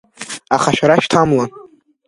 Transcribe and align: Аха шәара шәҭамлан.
Аха 0.55 0.69
шәара 0.77 0.95
шәҭамлан. 1.03 1.49